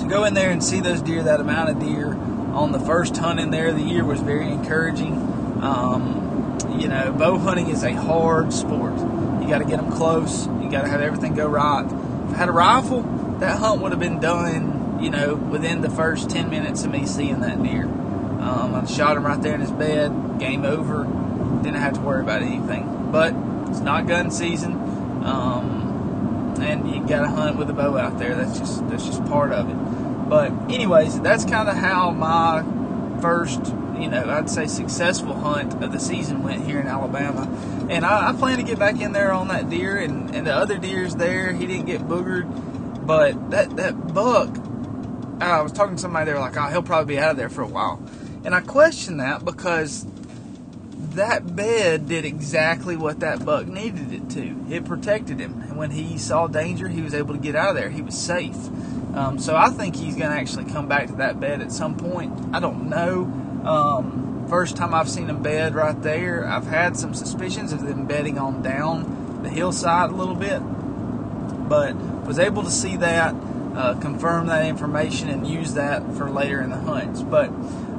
to 0.00 0.06
go 0.08 0.24
in 0.24 0.34
there 0.34 0.50
and 0.50 0.62
see 0.62 0.80
those 0.80 1.02
deer, 1.02 1.22
that 1.22 1.40
amount 1.40 1.70
of 1.70 1.80
deer 1.80 2.14
on 2.52 2.72
the 2.72 2.80
first 2.80 3.16
hunt 3.16 3.40
in 3.40 3.50
there 3.50 3.68
of 3.68 3.76
the 3.76 3.82
year 3.82 4.04
was 4.04 4.20
very 4.20 4.50
encouraging. 4.50 5.14
Um, 5.62 6.58
you 6.78 6.88
know, 6.88 7.12
bow 7.12 7.38
hunting 7.38 7.68
is 7.68 7.82
a 7.82 7.92
hard 7.92 8.52
sport. 8.52 8.94
You 9.42 9.48
got 9.48 9.58
to 9.58 9.64
get 9.64 9.78
them 9.78 9.90
close. 9.90 10.46
You 10.46 10.70
got 10.70 10.82
to 10.82 10.88
have 10.88 11.00
everything 11.00 11.34
go 11.34 11.48
right. 11.48 11.84
If 11.84 12.34
I 12.34 12.36
had 12.36 12.48
a 12.48 12.52
rifle, 12.52 13.02
that 13.40 13.58
hunt 13.58 13.80
would 13.80 13.92
have 13.92 14.00
been 14.00 14.20
done, 14.20 14.71
you 15.02 15.10
know, 15.10 15.34
within 15.34 15.80
the 15.80 15.90
first 15.90 16.30
10 16.30 16.48
minutes 16.48 16.84
of 16.84 16.92
me 16.92 17.04
seeing 17.04 17.40
that 17.40 17.62
deer. 17.62 17.84
Um, 17.84 18.74
I 18.74 18.86
shot 18.86 19.16
him 19.16 19.26
right 19.26 19.40
there 19.40 19.54
in 19.54 19.60
his 19.60 19.70
bed. 19.70 20.38
Game 20.38 20.64
over. 20.64 21.04
Didn't 21.62 21.80
have 21.80 21.94
to 21.94 22.00
worry 22.00 22.22
about 22.22 22.42
anything. 22.42 23.10
But 23.10 23.34
it's 23.68 23.80
not 23.80 24.06
gun 24.06 24.30
season, 24.30 24.72
um, 25.24 26.56
and 26.60 26.90
you 26.90 27.06
got 27.06 27.22
to 27.22 27.28
hunt 27.28 27.56
with 27.56 27.70
a 27.70 27.72
bow 27.72 27.96
out 27.96 28.18
there. 28.18 28.34
That's 28.34 28.58
just 28.58 28.88
that's 28.88 29.04
just 29.06 29.24
part 29.26 29.52
of 29.52 29.68
it. 29.68 30.28
But 30.28 30.50
anyways, 30.70 31.20
that's 31.20 31.44
kind 31.44 31.68
of 31.68 31.76
how 31.76 32.10
my 32.10 32.62
first, 33.20 33.60
you 33.98 34.08
know, 34.08 34.28
I'd 34.28 34.50
say 34.50 34.66
successful 34.66 35.34
hunt 35.34 35.82
of 35.82 35.92
the 35.92 36.00
season 36.00 36.42
went 36.42 36.64
here 36.66 36.80
in 36.80 36.86
Alabama. 36.86 37.48
And 37.88 38.04
I, 38.04 38.30
I 38.30 38.32
plan 38.32 38.58
to 38.58 38.64
get 38.64 38.78
back 38.78 39.00
in 39.00 39.12
there 39.12 39.32
on 39.32 39.48
that 39.48 39.70
deer, 39.70 39.98
and, 39.98 40.34
and 40.34 40.46
the 40.46 40.54
other 40.54 40.78
deer's 40.78 41.14
there. 41.16 41.52
He 41.52 41.66
didn't 41.66 41.86
get 41.86 42.02
boogered, 42.02 43.06
but 43.06 43.50
that 43.50 43.76
that 43.76 44.12
buck. 44.14 44.48
I 45.50 45.62
was 45.62 45.72
talking 45.72 45.96
to 45.96 46.00
somebody. 46.00 46.26
They 46.26 46.34
were 46.34 46.40
like, 46.40 46.56
"Oh, 46.56 46.68
he'll 46.68 46.82
probably 46.82 47.14
be 47.14 47.20
out 47.20 47.32
of 47.32 47.36
there 47.36 47.48
for 47.48 47.62
a 47.62 47.66
while." 47.66 48.02
And 48.44 48.54
I 48.54 48.60
question 48.60 49.18
that 49.18 49.44
because 49.44 50.06
that 51.14 51.54
bed 51.54 52.08
did 52.08 52.24
exactly 52.24 52.96
what 52.96 53.20
that 53.20 53.44
buck 53.44 53.66
needed 53.66 54.12
it 54.12 54.30
to. 54.30 54.56
It 54.70 54.84
protected 54.84 55.38
him. 55.38 55.62
And 55.62 55.76
when 55.76 55.90
he 55.90 56.18
saw 56.18 56.46
danger, 56.46 56.88
he 56.88 57.02
was 57.02 57.14
able 57.14 57.34
to 57.34 57.40
get 57.40 57.54
out 57.54 57.70
of 57.70 57.76
there. 57.76 57.90
He 57.90 58.02
was 58.02 58.16
safe. 58.16 58.56
Um, 59.14 59.38
so 59.38 59.56
I 59.56 59.68
think 59.68 59.94
he's 59.96 60.16
going 60.16 60.30
to 60.30 60.36
actually 60.36 60.64
come 60.64 60.88
back 60.88 61.08
to 61.08 61.14
that 61.16 61.38
bed 61.38 61.60
at 61.60 61.70
some 61.70 61.96
point. 61.96 62.32
I 62.54 62.60
don't 62.60 62.88
know. 62.88 63.24
Um, 63.64 64.46
first 64.48 64.76
time 64.76 64.94
I've 64.94 65.08
seen 65.08 65.28
him 65.28 65.42
bed 65.42 65.74
right 65.74 66.00
there, 66.02 66.46
I've 66.46 66.66
had 66.66 66.96
some 66.96 67.14
suspicions 67.14 67.72
of 67.72 67.86
them 67.86 68.06
bedding 68.06 68.38
on 68.38 68.62
down 68.62 69.40
the 69.42 69.50
hillside 69.50 70.10
a 70.10 70.14
little 70.14 70.34
bit, 70.34 70.60
but 71.68 71.94
was 72.26 72.38
able 72.38 72.62
to 72.62 72.70
see 72.70 72.96
that. 72.96 73.34
Uh, 73.74 73.94
confirm 74.00 74.46
that 74.46 74.66
information 74.66 75.28
and 75.28 75.46
use 75.46 75.74
that 75.74 76.02
for 76.14 76.30
later 76.30 76.60
in 76.60 76.70
the 76.70 76.78
hunts. 76.78 77.22
But 77.22 77.50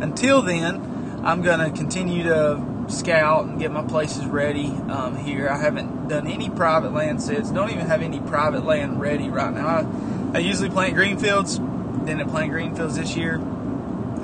until 0.02 0.42
then, 0.42 1.22
I'm 1.24 1.42
going 1.42 1.60
to 1.60 1.76
continue 1.76 2.24
to 2.24 2.86
scout 2.90 3.46
and 3.46 3.60
get 3.60 3.72
my 3.72 3.84
places 3.84 4.26
ready 4.26 4.68
um, 4.90 5.16
here. 5.16 5.50
I 5.50 5.58
haven't 5.58 6.10
done 6.10 6.28
any 6.28 6.50
private 6.50 6.94
land 6.94 7.22
sets, 7.22 7.50
don't 7.50 7.72
even 7.72 7.86
have 7.86 8.02
any 8.02 8.20
private 8.20 8.66
land 8.66 9.00
ready 9.00 9.30
right 9.30 9.54
now. 9.54 9.68
I, 9.68 9.86
I 10.36 10.40
usually 10.40 10.70
plant 10.70 10.96
greenfields, 10.96 11.60
didn't 11.60 12.30
plant 12.30 12.52
greenfields 12.52 12.98
this 12.98 13.16
year. 13.16 13.38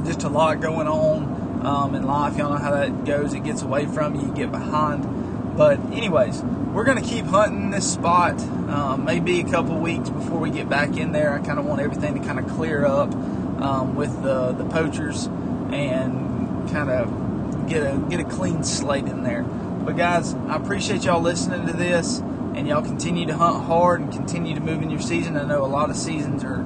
Just 0.05 0.23
a 0.23 0.29
lot 0.29 0.61
going 0.61 0.87
on 0.87 1.65
um, 1.65 1.95
in 1.95 2.03
life. 2.03 2.37
Y'all 2.37 2.51
know 2.51 2.57
how 2.57 2.71
that 2.71 3.05
goes. 3.05 3.33
It 3.33 3.43
gets 3.43 3.61
away 3.61 3.85
from 3.85 4.15
you, 4.15 4.27
you 4.27 4.33
get 4.33 4.51
behind. 4.51 5.57
But, 5.57 5.79
anyways, 5.91 6.41
we're 6.73 6.83
going 6.83 7.01
to 7.01 7.07
keep 7.07 7.25
hunting 7.25 7.71
this 7.71 7.91
spot. 7.91 8.39
Um, 8.69 9.05
maybe 9.05 9.39
a 9.39 9.43
couple 9.43 9.77
weeks 9.79 10.09
before 10.09 10.39
we 10.39 10.51
get 10.51 10.69
back 10.69 10.97
in 10.97 11.11
there. 11.11 11.33
I 11.33 11.39
kind 11.39 11.57
of 11.57 11.65
want 11.65 11.81
everything 11.81 12.19
to 12.19 12.25
kind 12.25 12.39
of 12.39 12.47
clear 12.47 12.85
up 12.85 13.11
um, 13.13 13.95
with 13.95 14.21
the, 14.21 14.51
the 14.51 14.65
poachers 14.65 15.25
and 15.25 16.69
kind 16.69 16.89
of 16.89 17.67
get 17.67 17.81
a 17.81 17.97
get 18.09 18.19
a 18.19 18.23
clean 18.23 18.63
slate 18.63 19.05
in 19.05 19.23
there. 19.23 19.43
But 19.43 19.97
guys, 19.97 20.33
I 20.33 20.55
appreciate 20.55 21.03
y'all 21.03 21.21
listening 21.21 21.65
to 21.67 21.73
this, 21.73 22.19
and 22.19 22.67
y'all 22.67 22.81
continue 22.81 23.25
to 23.27 23.35
hunt 23.35 23.65
hard 23.65 24.01
and 24.01 24.11
continue 24.11 24.53
to 24.55 24.61
move 24.61 24.81
in 24.81 24.89
your 24.89 25.01
season. 25.01 25.37
I 25.37 25.45
know 25.45 25.65
a 25.65 25.67
lot 25.67 25.89
of 25.89 25.95
seasons 25.95 26.43
are 26.43 26.65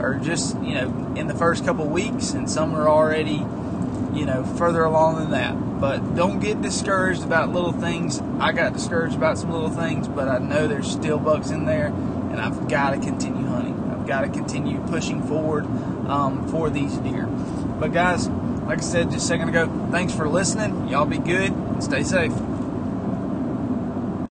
are 0.00 0.16
just 0.16 0.60
you 0.60 0.74
know 0.74 1.14
in 1.16 1.28
the 1.28 1.34
first 1.34 1.64
couple 1.64 1.86
weeks, 1.86 2.32
and 2.32 2.50
some 2.50 2.74
are 2.74 2.88
already 2.88 3.44
you 4.18 4.26
know 4.26 4.44
further 4.56 4.82
along 4.82 5.16
than 5.16 5.30
that. 5.30 5.54
But 5.80 6.14
don't 6.14 6.40
get 6.40 6.62
discouraged 6.62 7.24
about 7.24 7.52
little 7.52 7.72
things. 7.72 8.20
I 8.38 8.52
got 8.52 8.72
discouraged 8.72 9.16
about 9.16 9.38
some 9.38 9.50
little 9.50 9.70
things, 9.70 10.08
but 10.08 10.28
I 10.28 10.38
know 10.38 10.66
there's 10.66 10.90
still 10.90 11.18
bucks 11.18 11.50
in 11.50 11.66
there, 11.66 11.86
and 11.86 12.40
I've 12.40 12.68
got 12.68 12.90
to 12.90 12.98
continue 12.98 13.46
hunting. 13.46 13.78
I've 13.90 14.06
got 14.06 14.22
to 14.22 14.28
continue 14.28 14.80
pushing 14.86 15.22
forward 15.22 15.64
um, 16.08 16.48
for 16.48 16.70
these 16.70 16.96
deer. 16.98 17.26
But 17.26 17.92
guys, 17.92 18.28
like 18.28 18.78
I 18.78 18.82
said 18.82 19.10
just 19.10 19.24
a 19.24 19.28
second 19.28 19.48
ago, 19.48 19.88
thanks 19.90 20.14
for 20.14 20.28
listening. 20.28 20.88
Y'all 20.88 21.06
be 21.06 21.18
good 21.18 21.52
and 21.52 21.82
stay 21.82 22.02
safe. 22.02 22.32